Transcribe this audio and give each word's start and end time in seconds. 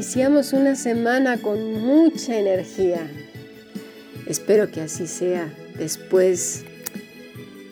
iniciamos 0.00 0.54
una 0.54 0.76
semana 0.76 1.36
con 1.36 1.74
mucha 1.74 2.38
energía. 2.38 3.06
Espero 4.26 4.70
que 4.70 4.80
así 4.80 5.06
sea 5.06 5.52
después 5.76 6.64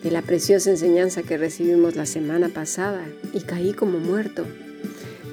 de 0.03 0.11
la 0.11 0.21
preciosa 0.21 0.69
enseñanza 0.69 1.23
que 1.23 1.39
recibimos 1.39 1.95
la 1.95 2.05
semana 2.05 2.49
pasada 2.49 3.03
y 3.33 3.39
caí 3.39 3.73
como 3.73 3.97
muerto. 3.97 4.45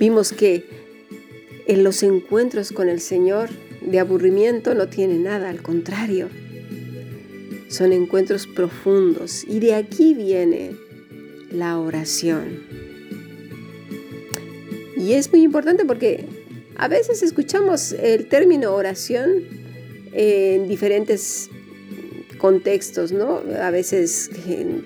Vimos 0.00 0.32
que 0.32 0.64
en 1.66 1.84
los 1.84 2.02
encuentros 2.02 2.72
con 2.72 2.88
el 2.88 3.02
Señor 3.02 3.50
de 3.82 4.00
aburrimiento 4.00 4.74
no 4.74 4.88
tiene 4.88 5.18
nada, 5.18 5.50
al 5.50 5.60
contrario. 5.60 6.30
Son 7.68 7.92
encuentros 7.92 8.46
profundos 8.46 9.44
y 9.46 9.58
de 9.58 9.74
aquí 9.74 10.14
viene 10.14 10.74
la 11.50 11.78
oración. 11.78 12.62
Y 14.96 15.12
es 15.12 15.30
muy 15.30 15.42
importante 15.42 15.84
porque 15.84 16.35
a 16.78 16.88
veces 16.88 17.22
escuchamos 17.22 17.92
el 17.92 18.26
término 18.26 18.74
oración 18.74 19.44
en 20.12 20.68
diferentes 20.68 21.48
contextos, 22.38 23.12
¿no? 23.12 23.42
A 23.60 23.70
veces 23.70 24.30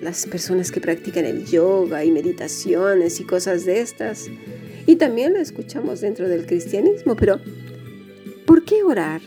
las 0.01 0.25
personas 0.25 0.71
que 0.71 0.79
practican 0.79 1.25
el 1.25 1.45
yoga 1.45 2.03
y 2.05 2.11
meditaciones 2.11 3.19
y 3.19 3.25
cosas 3.25 3.65
de 3.65 3.81
estas. 3.81 4.29
Y 4.87 4.95
también 4.95 5.33
lo 5.33 5.39
escuchamos 5.39 6.01
dentro 6.01 6.27
del 6.27 6.45
cristianismo, 6.45 7.15
pero 7.15 7.39
¿por 8.45 8.63
qué 8.63 8.83
orar? 8.83 9.21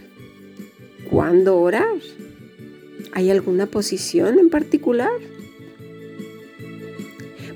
¿Cuándo 1.11 1.59
orar? 1.59 1.99
¿Hay 3.13 3.31
alguna 3.31 3.67
posición 3.67 4.39
en 4.39 4.49
particular? 4.51 5.13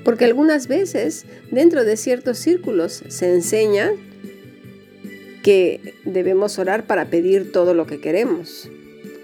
Porque 0.05 0.25
algunas 0.25 0.67
veces 0.67 1.25
dentro 1.51 1.83
de 1.83 1.97
ciertos 1.97 2.37
círculos 2.37 3.03
se 3.09 3.33
enseña 3.33 3.91
que 5.49 5.95
debemos 6.05 6.59
orar 6.59 6.85
para 6.85 7.05
pedir 7.05 7.51
todo 7.51 7.73
lo 7.73 7.87
que 7.87 7.99
queremos, 7.99 8.69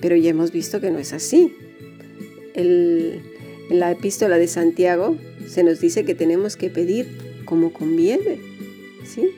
pero 0.02 0.16
ya 0.16 0.32
hemos 0.32 0.52
visto 0.52 0.82
que 0.82 0.90
no 0.90 0.98
es 0.98 1.14
así. 1.14 1.54
en 2.56 3.22
la 3.70 3.92
epístola 3.92 4.40
de 4.40 4.48
Santiago 4.48 5.18
se 5.48 5.64
nos 5.64 5.80
dice 5.80 6.04
que 6.04 6.16
tenemos 6.16 6.58
que 6.58 6.72
pedir 6.72 7.06
como 7.46 7.72
conviene, 7.72 8.40
¿sí? 9.06 9.30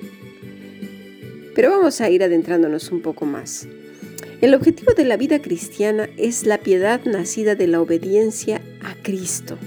Pero 1.55 1.71
vamos 1.71 1.99
a 1.99 2.09
ir 2.09 2.23
adentrándonos 2.23 2.89
un 2.89 3.01
poco 3.01 3.25
más. 3.25 3.67
El 4.39 4.53
objetivo 4.53 4.94
de 4.94 5.03
la 5.03 5.17
vida 5.17 5.41
cristiana 5.41 6.09
es 6.16 6.45
la 6.45 6.57
piedad 6.57 7.03
nacida 7.03 7.55
de 7.55 7.67
la 7.67 7.81
obediencia 7.81 8.61
a 8.81 8.95
Cristo. 9.03 9.57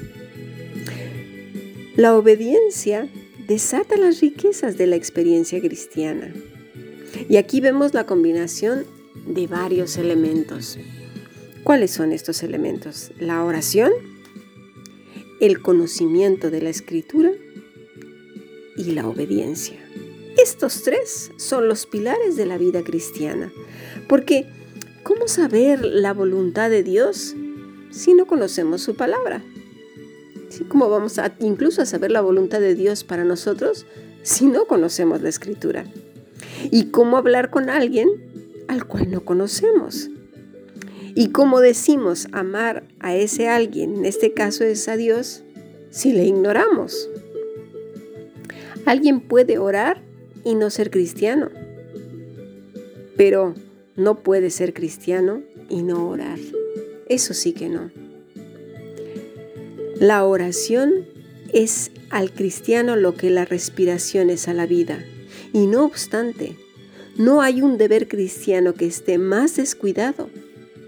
La 1.96 2.16
obediencia 2.16 3.10
desata 3.46 3.98
las 3.98 4.22
riquezas 4.22 4.78
de 4.78 4.86
la 4.86 4.96
experiencia 4.96 5.60
cristiana. 5.60 6.32
Y 7.28 7.36
aquí 7.36 7.60
vemos 7.60 7.94
la 7.94 8.06
combinación 8.06 8.84
de 9.26 9.46
varios 9.46 9.96
elementos. 9.96 10.78
¿Cuáles 11.64 11.90
son 11.90 12.12
estos 12.12 12.42
elementos? 12.42 13.12
La 13.18 13.44
oración, 13.44 13.92
el 15.40 15.60
conocimiento 15.60 16.50
de 16.50 16.62
la 16.62 16.70
escritura 16.70 17.32
y 18.76 18.84
la 18.92 19.06
obediencia. 19.06 19.78
Estos 20.38 20.82
tres 20.82 21.32
son 21.36 21.68
los 21.68 21.86
pilares 21.86 22.36
de 22.36 22.46
la 22.46 22.56
vida 22.56 22.82
cristiana, 22.82 23.52
porque 24.08 24.46
¿cómo 25.02 25.28
saber 25.28 25.84
la 25.84 26.14
voluntad 26.14 26.70
de 26.70 26.82
Dios 26.82 27.34
si 27.90 28.14
no 28.14 28.26
conocemos 28.26 28.80
su 28.80 28.94
palabra? 28.94 29.42
¿Cómo 30.68 30.88
vamos 30.88 31.20
incluso 31.40 31.82
a 31.82 31.86
saber 31.86 32.10
la 32.10 32.20
voluntad 32.20 32.60
de 32.60 32.74
Dios 32.74 33.04
para 33.04 33.24
nosotros 33.24 33.86
si 34.22 34.46
no 34.46 34.66
conocemos 34.66 35.20
la 35.20 35.28
escritura? 35.28 35.84
¿Y 36.70 36.86
cómo 36.86 37.16
hablar 37.16 37.50
con 37.50 37.70
alguien 37.70 38.08
al 38.68 38.86
cual 38.86 39.10
no 39.10 39.24
conocemos? 39.24 40.10
¿Y 41.14 41.30
cómo 41.30 41.60
decimos 41.60 42.28
amar 42.32 42.84
a 43.00 43.16
ese 43.16 43.48
alguien, 43.48 43.96
en 43.96 44.04
este 44.04 44.32
caso 44.32 44.64
es 44.64 44.88
a 44.88 44.96
Dios, 44.96 45.42
si 45.90 46.12
le 46.12 46.24
ignoramos? 46.24 47.08
Alguien 48.86 49.20
puede 49.20 49.58
orar 49.58 50.02
y 50.44 50.54
no 50.54 50.70
ser 50.70 50.90
cristiano, 50.90 51.50
pero 53.16 53.54
no 53.96 54.22
puede 54.22 54.50
ser 54.50 54.72
cristiano 54.72 55.42
y 55.68 55.82
no 55.82 56.08
orar. 56.08 56.38
Eso 57.08 57.34
sí 57.34 57.52
que 57.52 57.68
no. 57.68 57.90
La 59.98 60.24
oración 60.24 61.06
es 61.52 61.90
al 62.08 62.32
cristiano 62.32 62.96
lo 62.96 63.14
que 63.14 63.30
la 63.30 63.44
respiración 63.44 64.30
es 64.30 64.48
a 64.48 64.54
la 64.54 64.66
vida. 64.66 65.04
Y 65.52 65.66
no 65.66 65.84
obstante, 65.84 66.56
no 67.16 67.42
hay 67.42 67.60
un 67.60 67.76
deber 67.76 68.08
cristiano 68.08 68.74
que 68.74 68.86
esté 68.86 69.18
más 69.18 69.56
descuidado 69.56 70.30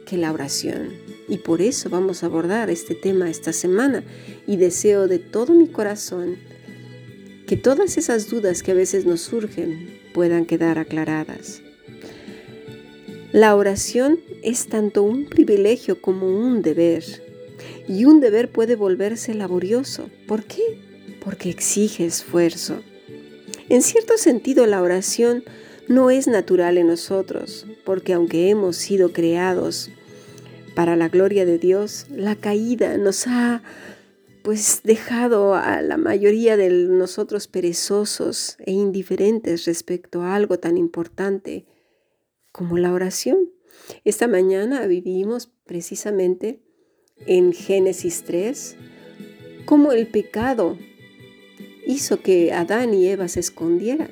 que 0.06 0.16
la 0.16 0.32
oración. 0.32 0.90
Y 1.28 1.38
por 1.38 1.62
eso 1.62 1.90
vamos 1.90 2.22
a 2.22 2.26
abordar 2.26 2.70
este 2.70 2.94
tema 2.94 3.30
esta 3.30 3.52
semana. 3.52 4.04
Y 4.46 4.56
deseo 4.56 5.08
de 5.08 5.18
todo 5.18 5.52
mi 5.54 5.68
corazón 5.68 6.36
que 7.46 7.56
todas 7.56 7.98
esas 7.98 8.28
dudas 8.30 8.62
que 8.62 8.70
a 8.70 8.74
veces 8.74 9.04
nos 9.04 9.20
surgen 9.20 9.98
puedan 10.14 10.46
quedar 10.46 10.78
aclaradas. 10.78 11.62
La 13.32 13.56
oración 13.56 14.20
es 14.42 14.66
tanto 14.66 15.02
un 15.02 15.24
privilegio 15.26 16.00
como 16.00 16.28
un 16.28 16.62
deber. 16.62 17.04
Y 17.88 18.04
un 18.04 18.20
deber 18.20 18.50
puede 18.50 18.76
volverse 18.76 19.34
laborioso. 19.34 20.08
¿Por 20.26 20.44
qué? 20.44 20.62
Porque 21.24 21.50
exige 21.50 22.04
esfuerzo. 22.04 22.82
En 23.72 23.80
cierto 23.80 24.18
sentido, 24.18 24.66
la 24.66 24.82
oración 24.82 25.44
no 25.88 26.10
es 26.10 26.28
natural 26.28 26.76
en 26.76 26.88
nosotros, 26.88 27.66
porque 27.86 28.12
aunque 28.12 28.50
hemos 28.50 28.76
sido 28.76 29.14
creados 29.14 29.90
para 30.74 30.94
la 30.94 31.08
gloria 31.08 31.46
de 31.46 31.56
Dios, 31.56 32.04
la 32.10 32.36
caída 32.36 32.98
nos 32.98 33.26
ha 33.26 33.62
pues 34.42 34.82
dejado 34.84 35.54
a 35.54 35.80
la 35.80 35.96
mayoría 35.96 36.58
de 36.58 36.68
nosotros 36.68 37.48
perezosos 37.48 38.58
e 38.58 38.72
indiferentes 38.72 39.64
respecto 39.64 40.20
a 40.20 40.34
algo 40.34 40.58
tan 40.58 40.76
importante 40.76 41.64
como 42.52 42.76
la 42.76 42.92
oración. 42.92 43.52
Esta 44.04 44.28
mañana 44.28 44.86
vivimos 44.86 45.50
precisamente 45.64 46.60
en 47.24 47.54
Génesis 47.54 48.24
3 48.24 48.76
cómo 49.64 49.92
el 49.92 50.08
pecado 50.08 50.76
hizo 51.87 52.20
que 52.20 52.53
Adán 52.53 52.94
y 52.94 53.09
Eva 53.09 53.28
se 53.28 53.41
escondieran, 53.41 54.10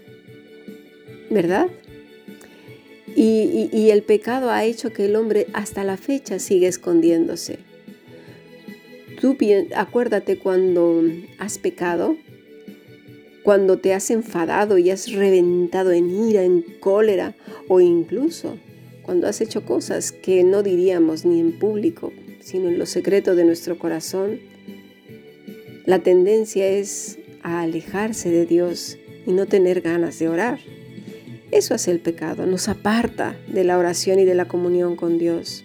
¿verdad? 1.31 1.69
Y, 3.17 3.91
el 3.91 4.03
pecado 4.03 4.51
ha 4.51 4.65
hecho 4.65 4.93
que 4.93 5.07
el 5.07 5.17
hombre 5.17 5.47
hasta 5.53 5.83
la 5.85 5.97
fecha 5.97 6.39
siga 6.39 6.69
escondiéndose. 6.69 7.59
Tú 9.21 9.37
acuérdate 9.75 10.39
cuando 10.39 11.03
has 11.39 11.59
pecado, 11.59 12.17
cuando 13.43 13.79
te 13.79 13.95
has 13.95 14.11
enfadado 14.11 14.79
y 14.79 14.91
has 14.91 15.13
reventado 15.13 15.93
en 15.93 16.29
ira, 16.29 16.45
en 16.45 16.63
cólera 16.81 17.35
o 17.69 17.81
incluso 17.81 18.57
cuando 19.03 19.27
has 19.27 19.41
hecho 19.41 19.65
cosas 19.65 20.13
que 20.13 20.45
no 20.45 20.63
diríamos 20.63 21.25
ni 21.25 21.41
en 21.41 21.59
público, 21.59 22.13
sino 22.41 22.69
en 22.69 22.79
lo 22.79 22.87
secreto 22.87 23.35
de 23.35 23.45
nuestro 23.45 23.79
corazón. 23.79 24.39
La 25.85 25.99
tendencia 25.99 26.67
es 26.69 27.19
alejarse 27.59 28.31
de 28.31 28.47
Dios 28.47 28.97
y 29.27 29.33
no 29.33 29.47
tener 29.47 29.81
ganas 29.81 30.21
de 30.21 30.29
orar. 30.29 30.61
Eso 31.51 31.75
hace 31.75 31.91
el 31.91 31.99
pecado, 31.99 32.47
nos 32.47 32.69
aparta 32.69 33.37
de 33.49 33.65
la 33.65 33.77
oración 33.77 34.21
y 34.21 34.25
de 34.25 34.37
la 34.37 34.47
comunión 34.47 34.95
con 34.95 35.19
Dios. 35.19 35.65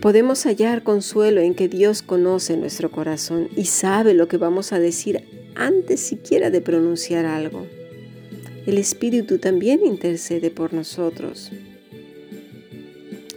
Podemos 0.00 0.44
hallar 0.44 0.82
consuelo 0.82 1.40
en 1.40 1.54
que 1.54 1.68
Dios 1.68 2.02
conoce 2.02 2.56
nuestro 2.56 2.90
corazón 2.90 3.48
y 3.56 3.66
sabe 3.66 4.12
lo 4.12 4.28
que 4.28 4.36
vamos 4.36 4.72
a 4.72 4.80
decir 4.80 5.24
antes 5.54 6.00
siquiera 6.00 6.50
de 6.50 6.60
pronunciar 6.60 7.24
algo. 7.24 7.66
El 8.66 8.76
Espíritu 8.76 9.38
también 9.38 9.86
intercede 9.86 10.50
por 10.50 10.74
nosotros. 10.74 11.52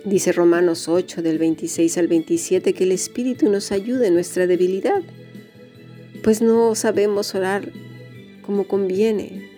Dice 0.04 0.32
Romanos 0.32 0.88
8 0.88 1.22
del 1.22 1.38
26 1.38 1.98
al 1.98 2.08
27 2.08 2.74
que 2.74 2.84
el 2.86 2.92
Espíritu 2.92 3.50
nos 3.50 3.72
ayuda 3.72 4.08
en 4.08 4.14
nuestra 4.14 4.48
debilidad 4.48 5.04
pues 6.28 6.42
no 6.42 6.76
sabemos 6.76 7.36
orar 7.36 7.72
como 8.46 8.68
conviene. 8.68 9.50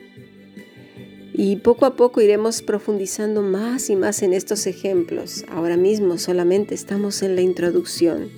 Y 1.33 1.55
poco 1.55 1.87
a 1.87 1.95
poco 1.95 2.21
iremos 2.21 2.61
profundizando 2.61 3.41
más 3.41 3.89
y 3.89 3.95
más 3.95 4.21
en 4.21 4.33
estos 4.33 4.67
ejemplos. 4.67 5.45
Ahora 5.49 5.77
mismo 5.77 6.19
solamente 6.19 6.75
estamos 6.75 7.23
en 7.23 7.33
la 7.33 7.41
introducción. 7.41 8.29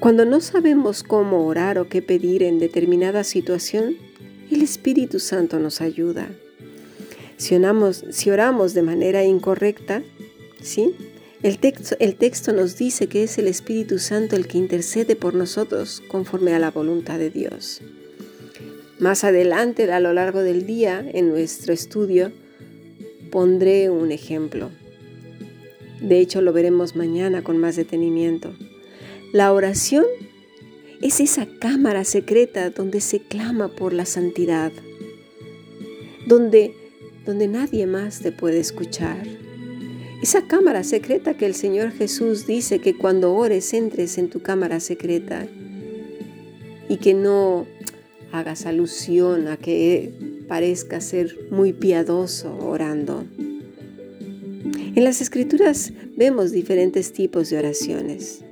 Cuando 0.00 0.24
no 0.24 0.40
sabemos 0.40 1.02
cómo 1.02 1.46
orar 1.46 1.78
o 1.78 1.86
qué 1.86 2.00
pedir 2.00 2.42
en 2.42 2.58
determinada 2.58 3.24
situación, 3.24 3.98
el 4.50 4.62
Espíritu 4.62 5.20
Santo 5.20 5.58
nos 5.58 5.82
ayuda. 5.82 6.30
Si 7.36 7.54
oramos, 7.56 8.72
de 8.72 8.82
manera 8.82 9.22
incorrecta, 9.22 10.02
¿sí? 10.62 10.94
El 11.42 11.58
texto, 11.58 12.52
nos 12.52 12.78
dice 12.78 13.08
que 13.08 13.24
es 13.24 13.36
el 13.36 13.48
Espíritu 13.48 13.98
Santo 13.98 14.36
el 14.36 14.46
que 14.46 14.58
intercede 14.58 15.16
por 15.16 15.34
nosotros 15.34 16.00
conforme 16.06 16.54
a 16.54 16.60
la 16.60 16.70
voluntad 16.70 17.18
de 17.18 17.30
Dios. 17.30 17.80
Más 19.00 19.24
adelante, 19.24 19.90
a 19.90 19.98
lo 19.98 20.12
largo 20.12 20.42
del 20.42 20.66
día, 20.66 21.04
en 21.12 21.30
nuestro 21.30 21.72
estudio, 21.72 22.30
pondré 23.32 23.90
un 23.90 24.12
ejemplo. 24.12 24.70
De 26.00 26.20
hecho, 26.20 26.42
lo 26.42 26.52
veremos 26.52 26.94
mañana 26.94 27.42
con 27.42 27.58
más 27.58 27.74
detenimiento. 27.74 28.54
La 29.32 29.52
oración 29.52 30.04
es 31.00 31.18
esa 31.18 31.48
cámara 31.58 32.04
secreta 32.04 32.70
donde 32.70 33.00
se 33.00 33.18
clama 33.18 33.66
por 33.66 33.92
la 33.92 34.06
santidad, 34.06 34.70
donde, 36.28 36.72
donde 37.26 37.48
nadie 37.48 37.88
más 37.88 38.20
te 38.20 38.30
puede 38.30 38.60
escuchar. 38.60 39.41
Esa 40.22 40.46
cámara 40.46 40.84
secreta 40.84 41.34
que 41.34 41.46
el 41.46 41.54
Señor 41.56 41.90
Jesús 41.90 42.46
dice 42.46 42.78
que 42.78 42.96
cuando 42.96 43.34
ores 43.34 43.74
entres 43.74 44.18
en 44.18 44.30
tu 44.30 44.40
cámara 44.40 44.78
secreta 44.78 45.48
y 46.88 46.98
que 46.98 47.12
no 47.12 47.66
hagas 48.30 48.64
alusión 48.64 49.48
a 49.48 49.56
que 49.56 50.12
parezca 50.46 51.00
ser 51.00 51.36
muy 51.50 51.72
piadoso 51.72 52.56
orando. 52.56 53.24
En 54.94 55.02
las 55.02 55.20
escrituras 55.20 55.92
vemos 56.16 56.52
diferentes 56.52 57.12
tipos 57.12 57.50
de 57.50 57.58
oraciones. 57.58 58.44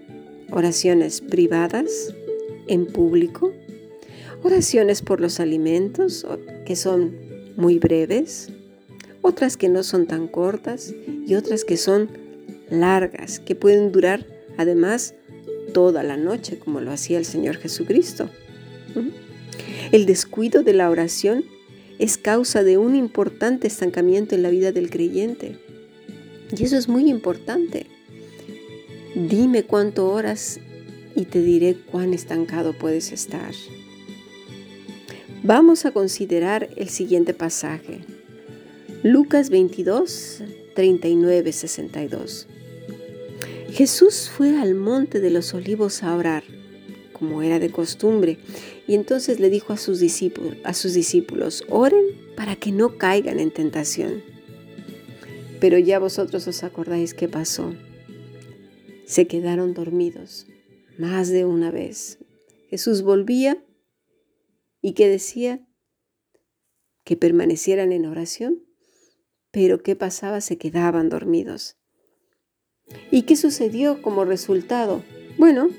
Oraciones 0.51 1.21
privadas, 1.21 2.13
en 2.67 2.87
público, 2.87 3.53
oraciones 4.43 5.03
por 5.03 5.21
los 5.21 5.39
alimentos, 5.39 6.27
que 6.67 6.75
son 6.75 7.15
muy 7.57 7.79
breves, 7.79 8.49
otras 9.23 9.57
que 9.57 9.69
no 9.69 9.83
son 9.83 10.07
tan 10.07 10.29
cortas 10.29 10.95
y 11.27 11.35
otras 11.35 11.65
que 11.65 11.77
son 11.77 12.11
largas, 12.71 13.41
que 13.41 13.55
pueden 13.55 13.93
durar 13.93 14.27
además 14.57 15.15
toda 15.73 16.03
la 16.03 16.17
noche, 16.17 16.59
como 16.59 16.81
lo 16.81 16.91
hacía 16.91 17.19
el 17.19 17.25
Señor 17.25 17.57
Jesucristo. 17.57 18.29
El 19.93 20.07
descuido 20.07 20.63
de 20.63 20.73
la 20.73 20.91
oración 20.91 21.45
es 21.99 22.17
causa 22.17 22.63
de 22.63 22.79
un 22.79 22.97
importante 22.97 23.67
estancamiento 23.67 24.35
en 24.35 24.43
la 24.43 24.51
vida 24.51 24.73
del 24.73 24.91
creyente. 24.91 25.59
Y 26.57 26.65
eso 26.65 26.77
es 26.77 26.89
muy 26.89 27.09
importante. 27.09 27.87
Dime 29.15 29.65
cuánto 29.65 30.09
oras 30.09 30.61
y 31.15 31.25
te 31.25 31.43
diré 31.43 31.77
cuán 31.91 32.15
estancado 32.15 32.73
puedes 32.73 33.13
estar. 33.13 33.53
Vamos 35.43 35.85
a 35.85 35.91
considerar 35.91 36.69
el 36.77 36.89
siguiente 36.89 37.35
pasaje. 37.35 38.01
Lucas 39.03 39.51
22, 39.51 40.43
39, 40.75 41.53
62. 41.53 42.47
Jesús 43.71 44.29
fue 44.29 44.59
al 44.59 44.75
monte 44.75 45.21
de 45.21 45.31
los 45.31 45.55
olivos 45.55 46.03
a 46.03 46.17
orar 46.17 46.43
como 47.21 47.43
era 47.43 47.59
de 47.59 47.71
costumbre. 47.71 48.39
Y 48.89 48.95
entonces 48.95 49.39
le 49.39 49.51
dijo 49.51 49.73
a 49.73 49.77
sus 49.77 50.01
discípulos, 50.01 50.57
a 50.65 50.73
sus 50.73 50.95
discípulos, 50.95 51.65
oren 51.69 52.05
para 52.35 52.57
que 52.57 52.73
no 52.73 52.97
caigan 52.97 53.39
en 53.39 53.51
tentación. 53.51 54.23
Pero 55.61 55.79
ya 55.79 55.99
vosotros 55.99 56.49
os 56.49 56.65
acordáis 56.65 57.13
qué 57.13 57.29
pasó. 57.29 57.75
Se 59.05 59.27
quedaron 59.27 59.75
dormidos 59.75 60.47
más 60.99 61.29
de 61.29 61.45
una 61.45 61.71
vez. 61.71 62.19
Jesús 62.69 63.03
volvía 63.03 63.63
y 64.81 64.93
que 64.93 65.09
decía 65.09 65.61
que 67.05 67.17
permanecieran 67.17 67.93
en 67.93 68.07
oración, 68.07 68.63
pero 69.51 69.83
¿qué 69.83 69.97
pasaba? 69.97 70.41
Se 70.41 70.59
quedaban 70.59 71.09
dormidos. 71.09 71.77
¿Y 73.11 73.23
qué 73.23 73.37
sucedió 73.37 74.03
como 74.03 74.25
resultado? 74.25 75.03
Bueno, 75.39 75.71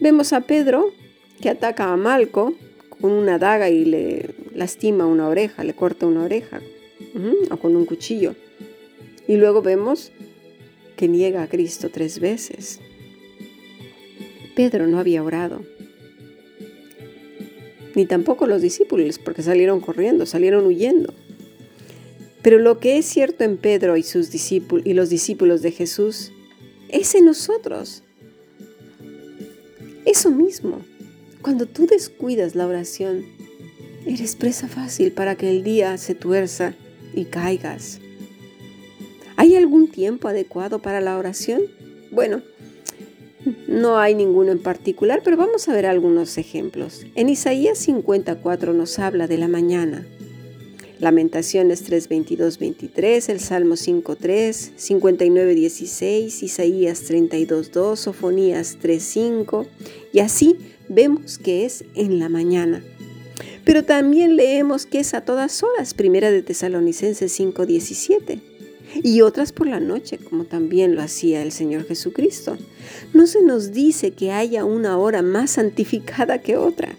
Vemos 0.00 0.32
a 0.32 0.40
Pedro 0.40 0.94
que 1.42 1.50
ataca 1.50 1.92
a 1.92 1.96
Malco 1.98 2.54
con 3.02 3.12
una 3.12 3.38
daga 3.38 3.68
y 3.68 3.84
le 3.84 4.34
lastima 4.54 5.04
una 5.04 5.28
oreja, 5.28 5.62
le 5.62 5.74
corta 5.74 6.06
una 6.06 6.24
oreja, 6.24 6.62
o 7.50 7.56
con 7.58 7.76
un 7.76 7.84
cuchillo. 7.84 8.34
Y 9.28 9.36
luego 9.36 9.60
vemos 9.60 10.10
que 10.96 11.06
niega 11.06 11.42
a 11.42 11.48
Cristo 11.48 11.90
tres 11.92 12.18
veces. 12.18 12.80
Pedro 14.56 14.86
no 14.86 14.98
había 14.98 15.22
orado, 15.22 15.60
ni 17.94 18.06
tampoco 18.06 18.46
los 18.46 18.62
discípulos, 18.62 19.18
porque 19.18 19.42
salieron 19.42 19.80
corriendo, 19.80 20.24
salieron 20.24 20.64
huyendo. 20.64 21.12
Pero 22.42 22.58
lo 22.58 22.78
que 22.78 22.98
es 22.98 23.06
cierto 23.06 23.44
en 23.44 23.56
Pedro 23.56 23.96
y, 23.96 24.02
sus 24.02 24.30
discípulos, 24.30 24.86
y 24.86 24.94
los 24.94 25.10
discípulos 25.10 25.62
de 25.62 25.72
Jesús 25.72 26.32
es 26.88 27.14
en 27.14 27.26
nosotros. 27.26 28.02
Eso 30.06 30.30
mismo, 30.30 30.80
cuando 31.42 31.66
tú 31.66 31.86
descuidas 31.86 32.54
la 32.54 32.66
oración, 32.66 33.26
eres 34.06 34.36
presa 34.36 34.68
fácil 34.68 35.12
para 35.12 35.36
que 35.36 35.50
el 35.50 35.62
día 35.62 35.96
se 35.98 36.14
tuerza 36.14 36.74
y 37.14 37.26
caigas. 37.26 38.00
¿Hay 39.36 39.56
algún 39.56 39.88
tiempo 39.88 40.28
adecuado 40.28 40.80
para 40.80 41.00
la 41.00 41.16
oración? 41.18 41.62
Bueno, 42.10 42.42
no 43.68 43.98
hay 43.98 44.14
ninguno 44.14 44.52
en 44.52 44.58
particular, 44.58 45.22
pero 45.24 45.36
vamos 45.36 45.68
a 45.68 45.72
ver 45.72 45.86
algunos 45.86 46.36
ejemplos. 46.38 47.06
En 47.14 47.28
Isaías 47.28 47.78
54 47.78 48.72
nos 48.74 48.98
habla 48.98 49.26
de 49.26 49.38
la 49.38 49.48
mañana. 49.48 50.06
Lamentaciones 51.00 51.82
3, 51.84 52.08
22, 52.08 52.58
23, 52.58 53.28
el 53.30 53.40
Salmo 53.40 53.76
5, 53.76 54.16
3, 54.16 54.72
59, 54.76 55.54
16, 55.54 56.42
Isaías 56.42 57.02
32, 57.04 57.72
2, 57.72 57.98
Sofonías 57.98 58.76
3, 58.82 59.02
5, 59.02 59.66
y 60.12 60.18
así 60.18 60.56
vemos 60.90 61.38
que 61.38 61.64
es 61.64 61.84
en 61.94 62.18
la 62.18 62.28
mañana. 62.28 62.84
Pero 63.64 63.84
también 63.84 64.36
leemos 64.36 64.84
que 64.84 65.00
es 65.00 65.14
a 65.14 65.22
todas 65.22 65.62
horas, 65.62 65.94
primera 65.94 66.30
de 66.30 66.42
Tesalonicenses 66.42 67.32
5, 67.32 67.64
17, 67.64 68.40
y 69.02 69.22
otras 69.22 69.52
por 69.52 69.68
la 69.68 69.80
noche, 69.80 70.18
como 70.18 70.44
también 70.44 70.94
lo 70.96 71.00
hacía 71.00 71.42
el 71.42 71.52
Señor 71.52 71.86
Jesucristo. 71.86 72.58
No 73.14 73.26
se 73.26 73.42
nos 73.42 73.72
dice 73.72 74.10
que 74.10 74.32
haya 74.32 74.66
una 74.66 74.98
hora 74.98 75.22
más 75.22 75.52
santificada 75.52 76.42
que 76.42 76.58
otra. 76.58 76.94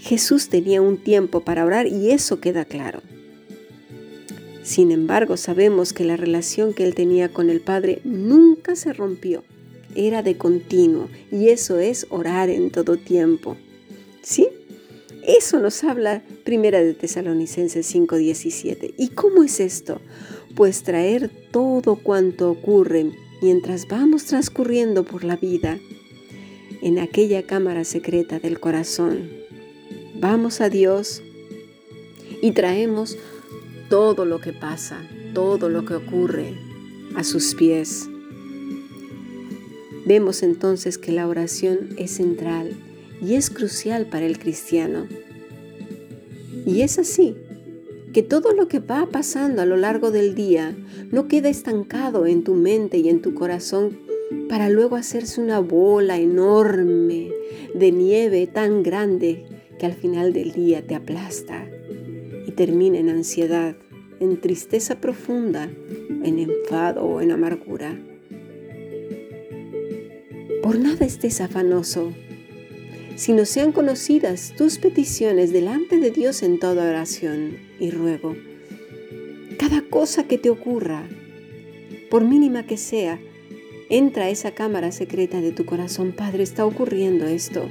Jesús 0.00 0.48
tenía 0.48 0.80
un 0.80 0.96
tiempo 0.96 1.40
para 1.40 1.64
orar 1.64 1.86
y 1.86 2.10
eso 2.10 2.40
queda 2.40 2.64
claro. 2.64 3.02
Sin 4.62 4.92
embargo, 4.92 5.36
sabemos 5.36 5.92
que 5.92 6.04
la 6.04 6.16
relación 6.16 6.72
que 6.72 6.84
él 6.84 6.94
tenía 6.94 7.28
con 7.32 7.50
el 7.50 7.60
Padre 7.60 8.00
nunca 8.04 8.76
se 8.76 8.92
rompió, 8.92 9.44
era 9.94 10.22
de 10.22 10.36
continuo 10.36 11.08
y 11.30 11.48
eso 11.48 11.78
es 11.78 12.06
orar 12.10 12.48
en 12.48 12.70
todo 12.70 12.96
tiempo. 12.96 13.56
¿Sí? 14.22 14.48
Eso 15.22 15.58
nos 15.58 15.84
habla 15.84 16.22
Primera 16.44 16.82
de 16.82 16.94
Tesalonicenses 16.94 17.86
5:17. 17.94 18.94
¿Y 18.96 19.08
cómo 19.08 19.44
es 19.44 19.60
esto? 19.60 20.00
Pues 20.54 20.82
traer 20.82 21.30
todo 21.50 21.96
cuanto 21.96 22.50
ocurre 22.50 23.10
mientras 23.42 23.86
vamos 23.86 24.24
transcurriendo 24.24 25.04
por 25.04 25.24
la 25.24 25.36
vida 25.36 25.78
en 26.82 26.98
aquella 26.98 27.42
cámara 27.42 27.84
secreta 27.84 28.38
del 28.38 28.60
corazón 28.60 29.39
vamos 30.20 30.60
a 30.60 30.68
Dios 30.68 31.22
y 32.42 32.52
traemos 32.52 33.16
todo 33.88 34.26
lo 34.26 34.38
que 34.38 34.52
pasa, 34.52 34.98
todo 35.32 35.70
lo 35.70 35.86
que 35.86 35.94
ocurre 35.94 36.54
a 37.16 37.24
sus 37.24 37.54
pies. 37.54 38.08
Vemos 40.04 40.42
entonces 40.42 40.98
que 40.98 41.12
la 41.12 41.26
oración 41.26 41.88
es 41.96 42.10
central 42.12 42.76
y 43.22 43.34
es 43.34 43.48
crucial 43.48 44.06
para 44.06 44.26
el 44.26 44.38
cristiano. 44.38 45.06
Y 46.66 46.82
es 46.82 46.98
así, 46.98 47.36
que 48.12 48.22
todo 48.22 48.52
lo 48.52 48.68
que 48.68 48.78
va 48.78 49.06
pasando 49.06 49.62
a 49.62 49.66
lo 49.66 49.76
largo 49.78 50.10
del 50.10 50.34
día 50.34 50.76
no 51.10 51.28
queda 51.28 51.48
estancado 51.48 52.26
en 52.26 52.44
tu 52.44 52.54
mente 52.54 52.98
y 52.98 53.08
en 53.08 53.22
tu 53.22 53.34
corazón 53.34 53.98
para 54.48 54.68
luego 54.68 54.96
hacerse 54.96 55.40
una 55.40 55.60
bola 55.60 56.18
enorme 56.18 57.30
de 57.74 57.92
nieve 57.92 58.46
tan 58.46 58.82
grande 58.82 59.46
que 59.80 59.86
al 59.86 59.94
final 59.94 60.34
del 60.34 60.52
día 60.52 60.86
te 60.86 60.94
aplasta 60.94 61.66
y 62.46 62.50
termina 62.52 62.98
en 62.98 63.08
ansiedad, 63.08 63.76
en 64.20 64.38
tristeza 64.38 65.00
profunda, 65.00 65.70
en 66.22 66.38
enfado 66.38 67.02
o 67.02 67.22
en 67.22 67.32
amargura. 67.32 67.98
Por 70.62 70.78
nada 70.78 71.06
estés 71.06 71.40
afanoso, 71.40 72.12
sino 73.16 73.46
sean 73.46 73.72
conocidas 73.72 74.52
tus 74.54 74.76
peticiones 74.76 75.50
delante 75.50 75.98
de 75.98 76.10
Dios 76.10 76.42
en 76.42 76.58
toda 76.58 76.86
oración 76.86 77.56
y 77.78 77.90
ruego. 77.90 78.36
Cada 79.58 79.80
cosa 79.80 80.24
que 80.24 80.36
te 80.36 80.50
ocurra, 80.50 81.08
por 82.10 82.26
mínima 82.26 82.66
que 82.66 82.76
sea, 82.76 83.18
entra 83.88 84.24
a 84.24 84.30
esa 84.30 84.50
cámara 84.50 84.92
secreta 84.92 85.40
de 85.40 85.52
tu 85.52 85.64
corazón. 85.64 86.12
Padre, 86.12 86.42
está 86.42 86.66
ocurriendo 86.66 87.26
esto 87.26 87.66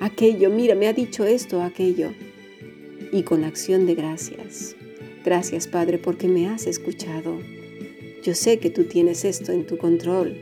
aquello, 0.00 0.50
mira, 0.50 0.74
me 0.74 0.88
ha 0.88 0.92
dicho 0.92 1.24
esto, 1.24 1.62
aquello. 1.62 2.12
Y 3.12 3.22
con 3.22 3.44
acción 3.44 3.86
de 3.86 3.94
gracias. 3.94 4.74
Gracias, 5.24 5.68
Padre, 5.68 5.98
porque 5.98 6.26
me 6.26 6.48
has 6.48 6.66
escuchado. 6.66 7.38
Yo 8.22 8.34
sé 8.34 8.58
que 8.58 8.70
tú 8.70 8.84
tienes 8.84 9.24
esto 9.24 9.52
en 9.52 9.66
tu 9.66 9.78
control, 9.78 10.40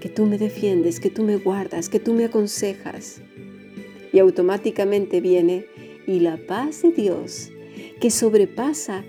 que 0.00 0.08
tú 0.08 0.26
me 0.26 0.38
defiendes, 0.38 1.00
que 1.00 1.10
tú 1.10 1.22
me 1.22 1.36
guardas, 1.36 1.88
que 1.88 1.98
tú 1.98 2.12
me 2.12 2.26
aconsejas. 2.26 3.20
Y 4.12 4.18
automáticamente 4.18 5.20
viene 5.20 5.66
y 6.06 6.20
la 6.20 6.36
paz 6.36 6.82
de 6.82 6.92
Dios, 6.92 7.50
que 8.00 8.10
sobrepasa 8.10 9.04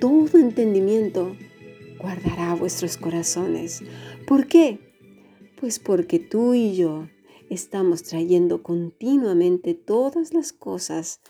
todo 0.00 0.38
entendimiento, 0.38 1.36
guardará 1.98 2.54
vuestros 2.54 2.96
corazones. 2.96 3.82
¿Por 4.26 4.46
qué? 4.46 4.78
Pues 5.60 5.78
porque 5.78 6.18
tú 6.18 6.54
y 6.54 6.74
yo 6.74 7.06
estamos 7.50 8.04
trayendo 8.04 8.62
continuamente 8.62 9.74
todas 9.74 10.32
las 10.32 10.52
cosas 10.52 11.20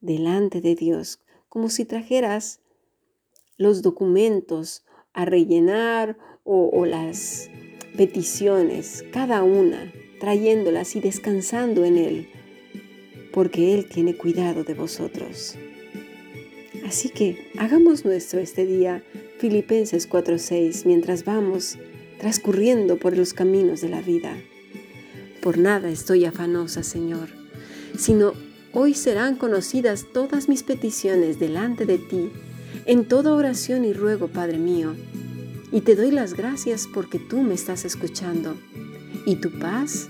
delante 0.00 0.60
de 0.60 0.74
Dios, 0.74 1.20
como 1.48 1.70
si 1.70 1.84
trajeras 1.84 2.60
los 3.56 3.82
documentos 3.82 4.84
a 5.12 5.24
rellenar 5.24 6.16
o, 6.44 6.84
las 6.86 7.50
peticiones, 7.96 9.04
cada 9.12 9.42
una, 9.42 9.92
trayéndolas 10.20 10.96
y 10.96 11.00
descansando 11.00 11.84
en 11.84 11.96
Él, 11.96 12.28
porque 13.32 13.74
Él 13.74 13.88
tiene 13.88 14.16
cuidado 14.16 14.64
de 14.64 14.74
vosotros. 14.74 15.56
Así 16.86 17.08
que 17.08 17.50
hagamos 17.58 18.04
nuestro 18.04 18.40
este 18.40 18.66
día 18.66 19.04
Filipenses 19.38 20.08
4:6 20.08 20.86
mientras 20.86 21.24
vamos 21.24 21.78
transcurriendo 22.18 22.98
por 22.98 23.16
los 23.16 23.32
caminos 23.32 23.80
de 23.80 23.88
la 23.88 24.00
vida. 24.00 24.36
Por 25.42 25.58
nada 25.58 25.90
estoy 25.90 26.24
afanosa, 26.26 26.82
Señor, 26.82 27.28
sino 27.96 28.34
hoy 28.72 28.94
serán 28.94 29.36
conocidas 29.36 30.06
todas 30.12 30.48
mis 30.48 30.62
peticiones 30.62 31.38
delante 31.38 31.86
de 31.86 31.98
ti, 31.98 32.30
en 32.86 33.04
toda 33.06 33.34
oración 33.34 33.84
y 33.84 33.92
ruego, 33.92 34.28
Padre 34.28 34.58
mío, 34.58 34.94
y 35.72 35.80
te 35.80 35.96
doy 35.96 36.10
las 36.10 36.34
gracias 36.34 36.88
porque 36.92 37.18
tú 37.18 37.42
me 37.42 37.54
estás 37.54 37.84
escuchando, 37.84 38.54
y 39.24 39.36
tu 39.36 39.50
paz, 39.58 40.08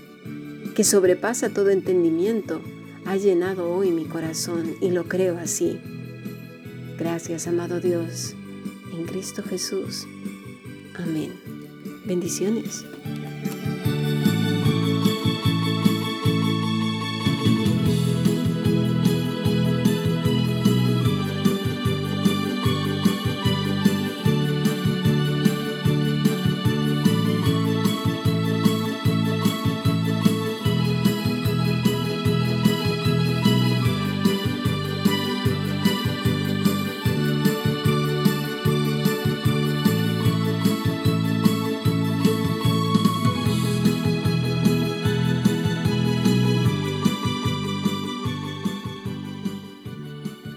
que 0.75 0.83
sobrepasa 0.83 1.49
todo 1.49 1.69
entendimiento, 1.69 2.61
ha 3.05 3.15
llenado 3.15 3.71
hoy 3.71 3.91
mi 3.91 4.05
corazón 4.05 4.75
y 4.81 4.91
lo 4.91 5.05
creo 5.05 5.37
así. 5.37 5.79
Gracias, 6.97 7.47
amado 7.47 7.79
Dios, 7.79 8.35
en 8.93 9.05
Cristo 9.05 9.43
Jesús. 9.43 10.05
Amén. 10.95 11.31
Bendiciones. 12.05 12.85